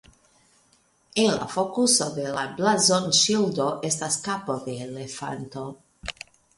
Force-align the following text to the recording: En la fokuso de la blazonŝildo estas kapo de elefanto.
En 1.23 1.29
la 1.39 1.49
fokuso 1.57 2.07
de 2.17 2.27
la 2.39 2.47
blazonŝildo 2.63 3.71
estas 3.93 4.21
kapo 4.31 4.61
de 4.69 4.79
elefanto. 4.91 5.71